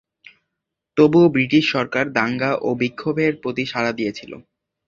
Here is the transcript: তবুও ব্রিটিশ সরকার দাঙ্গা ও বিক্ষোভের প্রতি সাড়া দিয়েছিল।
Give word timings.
তবুও 0.97 1.27
ব্রিটিশ 1.35 1.63
সরকার 1.75 2.05
দাঙ্গা 2.17 2.51
ও 2.61 2.69
বিক্ষোভের 2.81 3.33
প্রতি 3.43 3.63
সাড়া 3.71 3.91
দিয়েছিল। 3.99 4.31